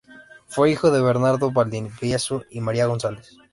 Fue 0.47 0.71
hijo 0.71 0.89
de 0.89 0.99
Bernardo 0.99 1.51
Valdivieso 1.51 2.43
y 2.49 2.59
María 2.59 2.87
González. 2.87 3.37